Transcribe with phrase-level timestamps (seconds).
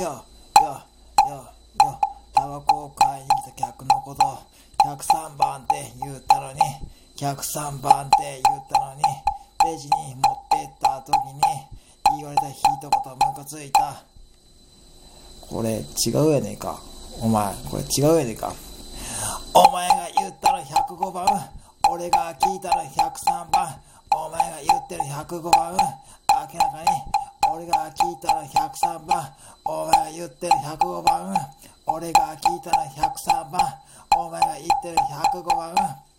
[0.00, 0.64] よよ
[1.28, 1.44] よ
[1.84, 2.00] よ。
[2.32, 4.22] タバコを買いに来た客のこと
[4.88, 6.60] 103番って言ったのに
[7.18, 9.02] 103番って言ったのに
[9.66, 11.40] レジに持ってった時に
[12.18, 14.02] 言われた一言ムカついた。
[15.50, 16.80] これ違うやねえか。
[17.20, 18.54] お前これ違うやねえか。
[19.52, 21.26] お前が言ったの105番
[21.90, 23.76] 俺が聞いたの103番
[24.12, 25.76] お前が言ってる105番
[27.60, 29.28] 俺が聞いたら103番
[29.66, 31.34] お前が言ってる105番
[31.86, 33.60] 俺が聞いたら103番
[34.16, 34.96] お前が言ってる
[35.34, 36.09] 105番。